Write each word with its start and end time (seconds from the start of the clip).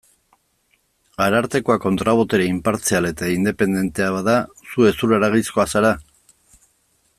Arartekoa 1.25 1.75
kontra-botere 1.83 2.47
inpartzial 2.53 3.09
eta 3.11 3.29
independentea 3.35 4.09
bada, 4.17 4.37
zu 4.71 4.89
hezur-haragizkoa 4.89 5.71
zara? 5.77 5.97